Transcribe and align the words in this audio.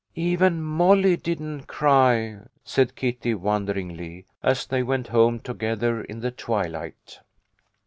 "Even 0.15 0.63
Molly 0.63 1.15
didn't 1.15 1.67
cry," 1.67 2.39
said 2.63 2.95
Kitty, 2.95 3.35
wonderingly, 3.35 4.25
as 4.41 4.65
they 4.65 4.81
went 4.81 5.09
home 5.09 5.39
together 5.39 6.01
in 6.03 6.21
the 6.21 6.31
twilight. 6.31 7.19